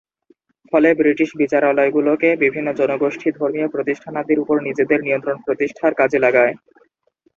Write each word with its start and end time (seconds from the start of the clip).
ফলে 0.71 0.89
ব্রিটিশ 0.93 1.29
বিচারালয়গুলোকে 1.37 2.29
বিভিন্ন 2.43 2.67
জনগোষ্ঠী 2.73 3.27
ধর্মীয় 3.31 3.67
প্রতিষ্ঠানাদির 3.67 4.41
ওপর 4.43 4.57
নিজেদের 4.67 4.99
নিয়ন্ত্রণ 5.03 5.37
প্রতিষ্ঠার 5.45 5.93
কাজে 5.93 6.19
লাগায়। 6.25 6.53